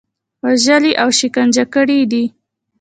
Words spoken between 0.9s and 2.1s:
او شکنجه کړي